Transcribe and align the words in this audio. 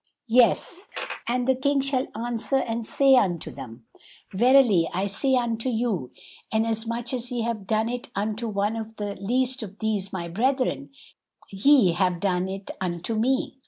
"Yes, 0.33 0.87
And 1.27 1.47
the 1.47 1.53
King 1.53 1.79
shall 1.81 2.07
answer 2.15 2.57
and 2.57 2.87
say 2.87 3.15
unto 3.17 3.51
them, 3.51 3.85
'Verily 4.33 4.89
I 4.91 5.05
say 5.05 5.35
unto 5.35 5.69
you, 5.69 6.09
inasmuch 6.51 7.13
as 7.13 7.31
ye 7.31 7.41
have 7.41 7.67
done 7.67 7.87
it 7.87 8.09
unto 8.15 8.47
one 8.47 8.75
of 8.75 8.95
the 8.95 9.13
least 9.13 9.61
of 9.61 9.77
these 9.77 10.11
my 10.11 10.27
brethren, 10.27 10.89
ye 11.51 11.91
have 11.91 12.19
done 12.19 12.47
it 12.47 12.71
unto 12.81 13.13
me.'" 13.13 13.59